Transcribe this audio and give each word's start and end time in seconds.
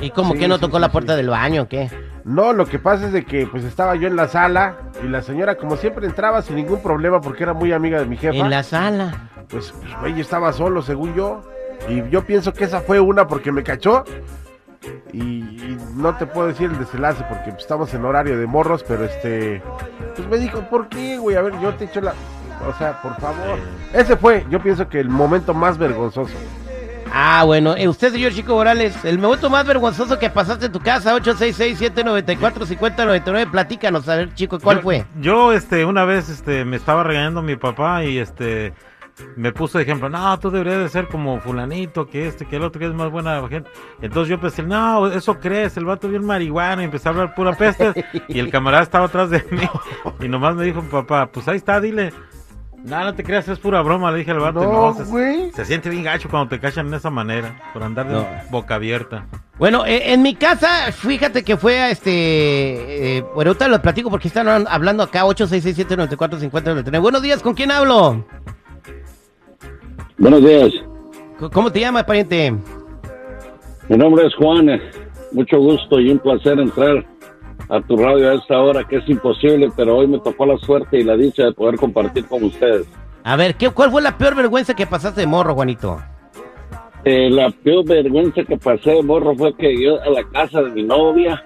¿Y 0.00 0.10
cómo 0.10 0.32
Sí, 0.32 0.38
que 0.40 0.48
no 0.48 0.56
sí, 0.56 0.60
tocó 0.62 0.76
sí, 0.76 0.80
la 0.80 0.86
sí. 0.88 0.92
puerta 0.92 1.16
del 1.16 1.28
baño 1.28 1.62
o 1.62 1.68
qué? 1.68 1.90
No, 2.24 2.52
lo 2.52 2.66
que 2.66 2.78
pasa 2.78 3.06
es 3.06 3.12
de 3.12 3.24
que 3.24 3.46
pues 3.46 3.64
estaba 3.64 3.94
yo 3.96 4.06
en 4.08 4.16
la 4.16 4.28
sala 4.28 4.76
y 5.02 5.08
la 5.08 5.22
señora 5.22 5.56
como 5.56 5.76
siempre 5.76 6.06
entraba 6.06 6.42
sin 6.42 6.56
ningún 6.56 6.82
problema 6.82 7.20
porque 7.20 7.42
era 7.42 7.52
muy 7.52 7.72
amiga 7.72 7.98
de 7.98 8.06
mi 8.06 8.16
jefa. 8.16 8.36
En 8.36 8.50
la 8.50 8.62
sala. 8.62 9.12
Pues, 9.48 9.72
pues 9.72 9.96
güey, 10.00 10.14
yo 10.14 10.22
estaba 10.22 10.52
solo 10.52 10.82
según 10.82 11.14
yo. 11.14 11.42
Y 11.88 12.08
yo 12.10 12.24
pienso 12.24 12.52
que 12.52 12.64
esa 12.64 12.80
fue 12.80 13.00
una 13.00 13.26
porque 13.26 13.52
me 13.52 13.62
cachó. 13.62 14.04
Y, 15.12 15.18
y 15.20 15.78
no 15.96 16.14
te 16.16 16.26
puedo 16.26 16.48
decir 16.48 16.70
el 16.70 16.78
desenlace 16.78 17.24
porque 17.28 17.50
pues, 17.50 17.62
estamos 17.62 17.92
en 17.94 18.04
horario 18.04 18.38
de 18.38 18.46
morros, 18.46 18.84
pero 18.86 19.04
este... 19.04 19.62
Pues 20.16 20.28
me 20.28 20.38
dijo, 20.38 20.60
¿por 20.68 20.88
qué, 20.88 21.18
güey? 21.18 21.36
A 21.36 21.42
ver, 21.42 21.58
yo 21.60 21.74
te 21.74 21.84
echo 21.86 22.00
la... 22.00 22.12
O 22.68 22.72
sea, 22.76 23.00
por 23.02 23.14
favor. 23.20 23.58
Ese 23.92 24.16
fue, 24.16 24.44
yo 24.50 24.60
pienso 24.60 24.88
que 24.88 24.98
el 25.00 25.08
momento 25.08 25.54
más 25.54 25.78
vergonzoso. 25.78 26.34
Ah, 27.12 27.42
bueno. 27.46 27.74
eh, 27.76 27.88
usted, 27.88 28.12
señor 28.12 28.32
Chico 28.32 28.54
Morales, 28.54 28.94
el 29.04 29.18
momento 29.18 29.48
más 29.48 29.64
vergonzoso 29.66 30.18
que 30.18 30.28
pasaste 30.28 30.66
en 30.66 30.72
tu 30.72 30.80
casa, 30.80 31.14
866-794-5099. 31.16 33.50
Platícanos, 33.50 34.08
a 34.08 34.16
ver, 34.16 34.34
chico, 34.34 34.58
¿cuál 34.60 34.78
Yo- 34.78 34.82
fue? 34.82 35.04
Yo, 35.20 35.52
este, 35.52 35.84
una 35.84 36.04
vez, 36.04 36.28
este, 36.28 36.64
me 36.64 36.76
estaba 36.76 37.04
regañando 37.04 37.42
mi 37.42 37.56
papá 37.56 38.04
y, 38.04 38.18
este, 38.18 38.72
me 39.36 39.52
puso 39.52 39.78
de 39.78 39.84
ejemplo, 39.84 40.08
no, 40.08 40.38
tú 40.38 40.50
deberías 40.50 40.78
de 40.80 40.88
ser 40.88 41.08
como 41.08 41.40
fulanito, 41.40 42.06
que 42.08 42.28
este, 42.28 42.46
que 42.46 42.56
el 42.56 42.62
otro, 42.62 42.78
que 42.78 42.86
es 42.86 42.94
más 42.94 43.10
buena 43.10 43.40
gente. 43.48 43.70
Entonces 44.02 44.30
yo 44.30 44.40
pensé, 44.40 44.62
no, 44.62 45.06
eso 45.08 45.38
crees, 45.38 45.76
el 45.76 45.84
vato 45.84 46.08
bien 46.08 46.24
marihuana, 46.24 46.82
y 46.82 46.86
empecé 46.86 47.08
a 47.08 47.12
hablar 47.12 47.34
pura 47.34 47.52
peste, 47.52 48.04
y 48.28 48.38
el 48.38 48.50
camarada 48.50 48.82
estaba 48.82 49.06
atrás 49.06 49.30
de 49.30 49.44
mí, 49.50 49.68
y 50.20 50.28
nomás 50.28 50.54
me 50.54 50.64
dijo, 50.64 50.82
papá, 50.82 51.26
pues 51.26 51.48
ahí 51.48 51.56
está, 51.56 51.80
dile. 51.80 52.12
No, 52.84 53.02
no 53.02 53.12
te 53.12 53.24
creas, 53.24 53.48
es 53.48 53.58
pura 53.58 53.82
broma, 53.82 54.12
le 54.12 54.18
dije 54.18 54.30
al 54.30 54.38
vato. 54.38 54.62
No, 54.62 54.94
No, 54.94 55.52
se, 55.52 55.64
siente 55.64 55.90
bien 55.90 56.04
gacho 56.04 56.28
cuando 56.28 56.48
te 56.48 56.60
cachan 56.60 56.88
de 56.90 56.96
esa 56.98 57.10
manera, 57.10 57.60
por 57.72 57.82
andar 57.82 58.06
de 58.06 58.14
No. 58.14 58.26
boca 58.50 58.76
abierta. 58.76 59.26
Bueno, 59.58 59.84
eh, 59.84 60.12
en 60.12 60.22
mi 60.22 60.36
casa, 60.36 60.92
fíjate 60.92 61.42
que 61.42 61.56
fue 61.56 61.80
a 61.80 61.90
este. 61.90 63.16
Eh, 63.18 63.22
bueno, 63.34 63.50
ahorita 63.50 63.66
lo 63.66 63.82
platico 63.82 64.10
porque 64.10 64.28
están 64.28 64.48
hablando 64.68 65.02
acá, 65.02 65.24
866-794-5099. 65.24 67.00
Buenos 67.00 67.20
días, 67.22 67.42
¿con 67.42 67.54
quién 67.54 67.72
hablo? 67.72 68.24
Buenos 70.18 70.44
días, 70.44 70.72
¿Cómo 71.52 71.70
te 71.70 71.80
llamas, 71.80 72.04
pariente? 72.04 72.52
mi 73.88 73.96
nombre 73.96 74.26
es 74.26 74.34
Juan, 74.34 74.68
mucho 75.32 75.58
gusto 75.58 76.00
y 76.00 76.10
un 76.10 76.18
placer 76.18 76.58
entrar 76.58 77.06
a 77.68 77.80
tu 77.82 77.96
radio 77.96 78.30
a 78.30 78.34
esta 78.34 78.60
hora 78.60 78.82
que 78.84 78.96
es 78.96 79.08
imposible, 79.08 79.68
pero 79.76 79.98
hoy 79.98 80.08
me 80.08 80.18
tocó 80.18 80.44
la 80.46 80.58
suerte 80.58 80.98
y 80.98 81.04
la 81.04 81.16
dicha 81.16 81.44
de 81.44 81.52
poder 81.52 81.76
compartir 81.76 82.26
con 82.26 82.42
ustedes. 82.42 82.86
A 83.22 83.36
ver, 83.36 83.54
¿qué, 83.54 83.70
¿cuál 83.70 83.90
fue 83.90 84.02
la 84.02 84.18
peor 84.18 84.34
vergüenza 84.34 84.74
que 84.74 84.86
pasaste 84.86 85.20
de 85.20 85.26
morro, 85.26 85.54
Juanito? 85.54 85.98
Eh, 87.04 87.30
la 87.30 87.50
peor 87.50 87.86
vergüenza 87.86 88.42
que 88.42 88.56
pasé 88.56 88.90
de 88.90 89.02
morro 89.02 89.36
fue 89.36 89.54
que 89.54 89.80
yo 89.80 90.02
a 90.02 90.10
la 90.10 90.24
casa 90.24 90.62
de 90.62 90.70
mi 90.70 90.82
novia, 90.82 91.44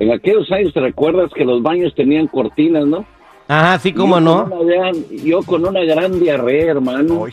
en 0.00 0.10
aquellos 0.10 0.50
años 0.50 0.72
te 0.74 0.80
recuerdas 0.80 1.30
que 1.32 1.44
los 1.44 1.62
baños 1.62 1.94
tenían 1.94 2.26
cortinas, 2.26 2.84
¿no? 2.86 3.06
Ajá, 3.52 3.78
sí, 3.80 3.92
cómo 3.92 4.16
Yo 4.16 4.20
no. 4.22 4.48
con 4.48 4.58
una 4.66 4.92
yo 5.24 5.42
con 5.42 5.66
una 5.66 5.80
gran 5.84 6.18
diarrea, 6.18 6.70
hermano. 6.70 7.26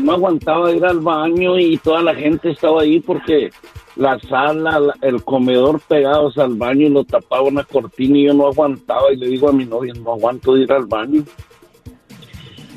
No 0.00 0.12
aguantaba 0.12 0.70
ir 0.72 0.84
al 0.84 1.00
baño 1.00 1.58
y 1.58 1.78
toda 1.78 2.00
la 2.02 2.14
gente 2.14 2.50
estaba 2.50 2.82
ahí 2.82 3.00
porque 3.00 3.50
la 3.96 4.18
sala, 4.20 4.78
la- 4.78 4.94
el 5.02 5.24
comedor 5.24 5.80
pegados 5.80 6.38
al 6.38 6.54
baño 6.54 6.86
y 6.86 6.90
lo 6.90 7.02
tapaba 7.04 7.42
una 7.42 7.64
cortina 7.64 8.18
y 8.18 8.24
yo 8.26 8.34
no 8.34 8.46
aguantaba 8.46 9.12
y 9.12 9.16
le 9.16 9.26
digo 9.28 9.48
a 9.48 9.52
mi 9.52 9.64
novia, 9.64 9.92
no 9.94 10.12
aguanto 10.12 10.54
de 10.54 10.62
ir 10.62 10.72
al 10.72 10.86
baño. 10.86 11.24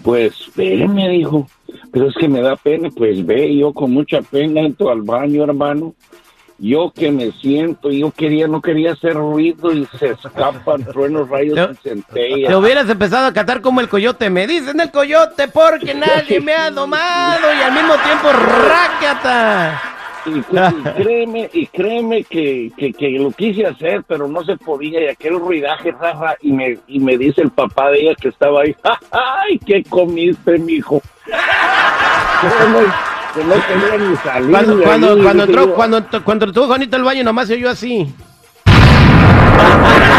Pues 0.03 0.33
ve, 0.55 0.87
me 0.87 1.07
dijo, 1.09 1.47
pero 1.91 2.07
es 2.09 2.15
que 2.15 2.27
me 2.27 2.41
da 2.41 2.55
pena, 2.55 2.89
pues 2.95 3.23
ve, 3.25 3.55
yo 3.55 3.73
con 3.73 3.91
mucha 3.91 4.21
pena 4.21 4.61
entro 4.61 4.89
al 4.89 5.01
baño, 5.03 5.43
hermano. 5.43 5.93
Yo 6.57 6.91
que 6.95 7.11
me 7.11 7.31
siento, 7.33 7.91
yo 7.91 8.11
quería, 8.11 8.47
no 8.47 8.61
quería 8.61 8.93
hacer 8.93 9.13
ruido 9.13 9.73
y 9.73 9.85
se 9.99 10.11
escapan 10.11 10.85
truenos, 10.85 11.27
rayos 11.27 11.71
y 11.73 11.89
centellas. 11.89 12.49
Te 12.49 12.55
hubieras 12.55 12.89
empezado 12.89 13.27
a 13.27 13.33
cantar 13.33 13.59
como 13.59 13.81
el 13.81 13.89
coyote. 13.89 14.29
Me 14.29 14.47
dicen 14.47 14.79
el 14.79 14.89
coyote 14.89 15.49
porque 15.49 15.94
nadie 15.94 16.39
me 16.39 16.53
ha 16.53 16.71
domado 16.71 17.53
y 17.53 17.61
al 17.61 17.73
mismo 17.73 17.94
tiempo 17.95 18.29
rácata. 18.31 19.81
Y, 20.25 20.39
y 20.39 21.03
créeme, 21.03 21.49
y 21.53 21.67
créeme 21.67 22.23
que, 22.23 22.71
que, 22.75 22.94
que 22.94 23.09
lo 23.11 23.31
quise 23.31 23.67
hacer, 23.67 24.03
pero 24.07 24.27
no 24.27 24.44
se 24.44 24.57
podía, 24.57 25.03
y 25.03 25.07
aquel 25.07 25.39
ruidaje, 25.39 25.91
raja, 25.91 26.35
y 26.41 26.51
me, 26.51 26.79
y 26.88 26.99
me 26.99 27.15
dice 27.15 27.41
el 27.41 27.51
papá 27.51 27.91
de 27.91 28.01
ella 28.01 28.15
que 28.15 28.29
estaba 28.29 28.63
ahí, 28.63 28.75
¡ay, 29.11 29.59
qué 29.59 29.83
comiste, 29.83 30.57
mijo! 30.57 30.99
Créeme 33.35 33.56
que 33.56 33.75
no 33.75 33.78
quería 33.91 33.97
ni 34.09 34.16
salir. 34.18 34.51
Cuando, 34.51 34.75
de 34.78 34.84
cuando, 34.84 35.13
ahí, 35.13 35.22
cuando 35.23 35.44
entró, 35.44 35.66
yo, 35.66 35.73
cuando, 35.75 36.03
cuando 36.23 36.46
entró 36.46 36.68
Juanito 36.68 36.96
al 36.96 37.03
baño, 37.03 37.23
nomás 37.23 37.47
se 37.47 37.53
oyó 37.56 37.69
así. 37.69 38.13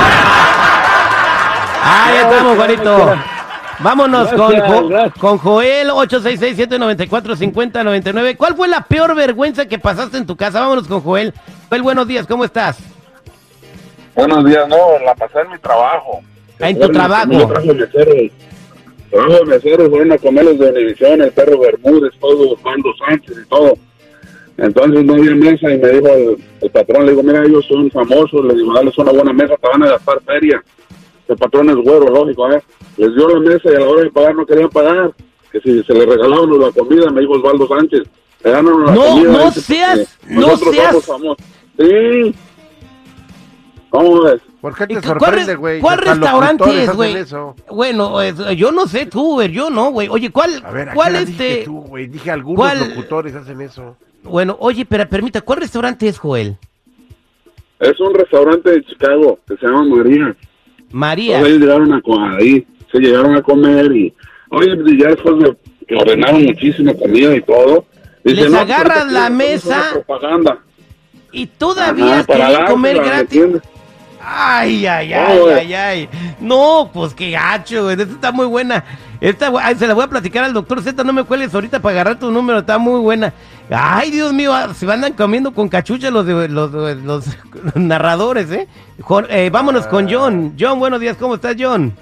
Ah, 1.89 2.11
ya 2.13 2.23
estamos, 2.23 2.57
Juanito. 2.57 3.15
Vámonos 3.79 4.29
con, 4.33 4.51
Gracias, 4.53 4.73
Jo- 4.81 4.89
gracias. 4.89 5.15
con 5.19 5.39
Joel 5.39 5.91
866-794-5099. 5.91 8.37
¿Cuál 8.37 8.57
fue 8.57 8.67
la 8.69 8.81
peor 8.81 9.15
vergüenza 9.15 9.67
que 9.67 9.79
pasaste 9.79 10.17
en 10.17 10.27
tu 10.27 10.35
casa? 10.37 10.61
Vámonos 10.61 10.89
con 10.89 11.01
Joel. 11.03 11.33
Joel, 11.69 11.83
buenos 11.83 12.09
días, 12.09 12.27
¿cómo 12.27 12.45
estás? 12.45 12.79
Buenos 14.15 14.45
días, 14.47 14.67
no, 14.69 14.77
la 15.05 15.15
pasé 15.15 15.41
en 15.41 15.51
mi 15.51 15.59
trabajo. 15.59 16.21
En 16.59 16.81
tu 16.81 16.89
trabajo. 16.91 17.51
Yo 19.13 19.19
trabajo 19.19 19.33
de 19.33 19.45
mesero. 19.45 19.47
Trabajo 19.47 19.51
de 19.51 19.51
mesero, 19.57 19.91
fueron 19.91 20.13
a 20.13 20.19
comer 20.19 20.45
los 20.45 20.59
de 20.59 20.71
Univisión, 20.71 21.21
el 21.23 21.33
perro 21.33 21.59
Bermúdez, 21.61 22.13
todo, 22.21 22.51
Osvaldo 22.53 22.91
Sánchez 23.07 23.37
y 23.45 23.49
todo. 23.49 23.75
Entonces 24.59 25.05
no 25.05 25.15
había 25.15 25.35
mesa 25.35 25.71
y 25.73 25.79
me 25.79 25.89
dijo 25.91 26.09
el, 26.09 26.37
el 26.63 26.71
patrón, 26.71 27.05
le 27.05 27.11
digo, 27.13 27.23
mira, 27.23 27.45
ellos 27.45 27.65
son 27.69 27.91
famosos, 27.91 28.45
le 28.45 28.55
digo, 28.55 28.73
dale 28.73 28.91
una 28.97 29.13
buena 29.13 29.33
mesa, 29.33 29.55
te 29.57 29.69
van 29.69 29.83
a 29.83 29.89
gastar 29.91 30.21
feria. 30.25 30.63
El 31.29 31.37
patrón 31.37 31.69
es 31.71 31.77
güero, 31.77 32.07
lógico, 32.09 32.51
¿eh? 32.53 32.63
Les 32.97 33.15
dio 33.15 33.29
la 33.29 33.41
mesa 33.41 33.71
y 33.71 33.75
a 33.75 33.81
la 33.81 33.87
hora 33.89 34.03
de 34.03 34.11
pagar 34.11 34.35
no 34.35 34.47
querían 34.47 34.71
pagar. 34.71 35.13
Que 35.53 35.61
si 35.61 35.83
se 35.83 35.93
le 35.93 36.07
regalaban 36.07 36.59
la 36.59 36.71
comida, 36.73 37.11
me 37.11 37.21
dijo 37.21 37.35
Osvaldo 37.35 37.69
Sánchez, 37.69 38.03
le 38.45 38.51
ganaron 38.51 38.87
la 38.87 38.93
No, 38.95 39.01
comida. 39.03 39.33
no 39.33 39.51
seas- 39.53 40.19
no 40.29 40.57
seas- 40.57 40.91
somos 40.91 41.05
famosos. 41.05 41.37
Sí. 41.79 42.35
¿Cómo 43.97 44.23
ves? 44.23 44.41
¿Por 44.61 44.75
qué 44.77 44.85
¿Y 44.85 44.95
te 44.97 45.03
sorprende, 45.03 45.45
cuál, 45.45 45.57
güey? 45.57 45.81
¿Cuál 45.81 45.99
restaurante 45.99 46.83
es, 46.85 46.95
güey? 46.95 47.17
Bueno, 47.71 48.23
yo 48.53 48.73
no 48.73 48.87
sé 48.87 49.07
tú, 49.07 49.35
güey, 49.35 49.51
yo 49.53 49.71
no, 49.71 49.91
güey. 49.91 50.09
Oye, 50.09 50.31
¿cuál, 50.31 50.63
A 50.65 50.71
ver, 50.71 50.91
¿a 50.91 50.95
cuál 50.95 51.25
dije 51.27 51.53
este? 51.53 51.65
tú, 51.65 51.81
güey? 51.83 52.07
Dije 52.07 52.31
algunos 52.31 52.59
¿Cuál? 52.59 52.89
locutores 52.91 53.35
hacen 53.35 53.61
eso. 53.61 53.97
Bueno, 54.23 54.57
oye, 54.61 54.85
pero 54.85 55.09
permita, 55.09 55.41
¿cuál 55.41 55.61
restaurante 55.61 56.09
es, 56.09 56.19
Joel? 56.19 56.57
Es 57.79 57.99
un 58.01 58.13
restaurante 58.15 58.71
de 58.71 58.85
Chicago 58.85 59.39
que 59.47 59.57
se 59.57 59.67
llama 59.67 59.85
María. 59.85 60.37
María. 60.91 61.37
Todos 61.39 61.49
ellos 61.49 61.61
llegaron 61.61 61.93
a 61.95 62.01
co- 62.03 62.21
ahí, 62.21 62.67
se 62.93 62.99
llegaron 62.99 63.35
a 63.37 63.43
comer 63.43 63.93
y, 63.93 64.13
oye, 64.51 64.77
y 64.87 65.01
ya 65.01 65.09
después 65.09 65.39
de 65.43 65.57
que 65.87 65.95
ordenaron 65.95 66.45
muchísima 66.45 66.93
comida 66.95 67.35
y 67.37 67.41
todo, 67.43 67.85
dice, 68.25 68.43
Les 68.43 68.51
"No, 68.51 68.59
agarran 68.59 69.13
la 69.15 69.31
mesa 69.31 69.91
propaganda. 69.93 70.59
Y 71.33 71.47
todavía 71.47 72.21
Ajá, 72.21 72.25
para 72.27 72.47
quieren 72.49 72.67
comer 72.67 72.97
dársela, 72.97 73.17
¿me 73.27 73.49
gratis. 73.53 73.63
Ay, 74.29 74.85
ay, 74.87 75.13
ay, 75.13 75.39
ay, 75.55 75.75
ay. 75.75 76.09
No, 76.41 76.91
pues 76.93 77.15
qué 77.15 77.31
gacho, 77.31 77.85
güey. 77.85 77.93
Esta 78.01 78.13
está 78.13 78.33
muy 78.33 78.47
buena. 78.47 78.83
Esta 79.21 79.53
ay, 79.63 79.77
se 79.77 79.87
la 79.87 79.95
voy 79.95 80.03
a 80.05 80.09
platicar 80.09 80.43
al 80.45 80.53
doctor 80.53 80.83
Z, 80.83 81.03
no 81.05 81.13
me 81.13 81.23
cuelgues 81.23 81.55
ahorita 81.55 81.79
para 81.81 81.93
agarrar 81.93 82.19
tu 82.19 82.31
número, 82.33 82.59
está 82.59 82.77
muy 82.77 82.99
buena. 83.01 83.33
Ay, 83.71 84.11
Dios 84.11 84.33
mío, 84.33 84.53
ah, 84.53 84.75
se 84.75 84.91
andan 84.93 85.13
comiendo 85.13 85.53
con 85.55 85.69
cachucha 85.69 86.11
los, 86.11 86.27
los, 86.27 86.51
los- 86.73 87.03
los 87.05 87.25
narradores, 87.77 88.51
¿eh? 88.51 88.67
Eh, 89.29 89.51
Vámonos 89.53 89.87
con 89.87 90.11
John. 90.11 90.55
John, 90.59 90.79
buenos 90.81 91.01
días, 91.01 91.17
¿cómo 91.17 91.37
estás, 91.37 91.55
John? 91.59 91.95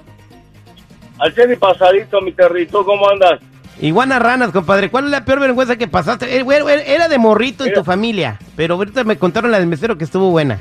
Al 1.18 1.34
ser 1.34 1.52
y 1.52 1.56
pasadito, 1.56 2.20
mi 2.22 2.32
territo, 2.32 2.84
¿cómo 2.84 3.08
andas? 3.08 3.38
Iguana 3.80 4.18
ranas, 4.18 4.50
compadre. 4.50 4.90
¿Cuál 4.90 5.04
es 5.06 5.10
la 5.10 5.24
peor 5.24 5.40
vergüenza 5.40 5.76
que 5.76 5.86
pasaste? 5.88 6.38
Eh, 6.38 6.44
era- 6.86 7.08
de 7.08 7.18
morrito 7.18 7.64
en 7.66 7.74
tu 7.74 7.84
familia, 7.84 8.38
pero 8.56 8.74
ahorita 8.76 9.04
me 9.04 9.18
contaron 9.18 9.50
la 9.50 9.58
del 9.58 9.66
mesero 9.68 9.96
que 9.98 10.04
estuvo 10.04 10.30
buena. 10.30 10.58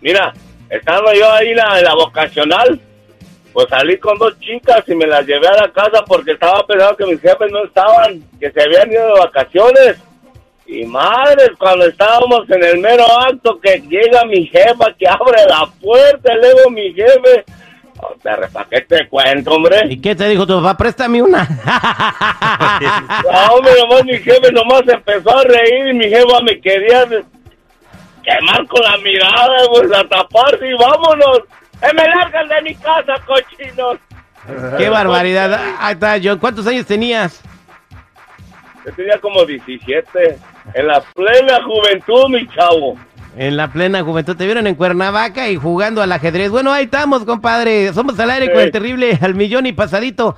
Mira, 0.00 0.32
estando 0.70 1.12
yo 1.12 1.30
ahí 1.32 1.48
en 1.48 1.56
la, 1.56 1.80
la 1.82 1.94
vocacional, 1.94 2.80
pues 3.52 3.66
salí 3.68 3.98
con 3.98 4.18
dos 4.18 4.38
chicas 4.40 4.84
y 4.86 4.94
me 4.94 5.06
las 5.06 5.26
llevé 5.26 5.48
a 5.48 5.62
la 5.62 5.72
casa 5.72 6.04
porque 6.06 6.32
estaba 6.32 6.66
pensando 6.66 6.96
que 6.96 7.06
mis 7.06 7.20
jefes 7.20 7.50
no 7.50 7.64
estaban, 7.64 8.22
que 8.38 8.50
se 8.50 8.62
habían 8.62 8.92
ido 8.92 9.14
de 9.14 9.20
vacaciones. 9.20 9.96
Y 10.66 10.84
madre, 10.84 11.50
cuando 11.58 11.86
estábamos 11.86 12.48
en 12.50 12.62
el 12.62 12.78
mero 12.78 13.04
acto 13.20 13.58
que 13.58 13.80
llega 13.88 14.24
mi 14.26 14.46
jefa, 14.46 14.92
que 14.98 15.08
abre 15.08 15.46
la 15.48 15.66
puerta, 15.80 16.32
y 16.34 16.36
luego 16.36 16.70
mi 16.70 16.92
jefe... 16.92 17.44
¿Para 18.22 18.68
qué 18.70 18.82
te 18.82 19.08
cuento, 19.08 19.50
hombre? 19.54 19.80
¿Y 19.88 20.00
qué 20.00 20.14
te 20.14 20.28
dijo 20.28 20.46
tu 20.46 20.54
papá? 20.62 20.76
Préstame 20.76 21.20
una. 21.20 21.48
No, 23.24 23.54
hombre, 23.54 23.72
nomás 23.80 24.04
mi 24.04 24.18
jefe 24.18 24.52
nomás 24.52 24.82
empezó 24.86 25.36
a 25.36 25.42
reír 25.42 25.88
y 25.88 25.94
mi 25.94 26.08
jefa 26.08 26.40
me 26.42 26.60
quería 26.60 27.04
quemar 28.28 28.66
con 28.66 28.82
la 28.82 28.98
mirada, 28.98 29.56
pues 29.70 29.92
a 29.92 30.04
taparse 30.08 30.68
y 30.68 30.74
vámonos. 30.74 31.40
¡Eh, 31.82 31.94
me 31.94 32.04
largan 32.04 32.48
de 32.48 32.62
mi 32.62 32.74
casa, 32.74 33.14
cochinos! 33.26 33.98
qué 34.76 34.88
barbaridad. 34.88 35.60
Ahí 35.78 35.94
está, 35.94 36.16
John. 36.22 36.38
¿Cuántos 36.38 36.66
años 36.66 36.86
tenías? 36.86 37.42
Yo 38.84 38.92
tenía 38.94 39.18
como 39.20 39.44
17, 39.44 40.38
en 40.74 40.86
la 40.86 41.00
plena 41.00 41.62
juventud, 41.62 42.28
mi 42.30 42.48
chavo. 42.48 42.96
En 43.36 43.56
la 43.56 43.68
plena 43.68 44.02
juventud. 44.02 44.36
Te 44.36 44.46
vieron 44.46 44.66
en 44.66 44.74
Cuernavaca 44.74 45.48
y 45.48 45.56
jugando 45.56 46.02
al 46.02 46.10
ajedrez. 46.10 46.50
Bueno, 46.50 46.72
ahí 46.72 46.84
estamos, 46.84 47.24
compadre. 47.24 47.92
Somos 47.92 48.18
al 48.18 48.30
aire 48.30 48.50
con 48.52 48.62
el 48.62 48.72
terrible 48.72 49.18
al 49.20 49.34
millón 49.34 49.66
y 49.66 49.72
pasadito. 49.72 50.36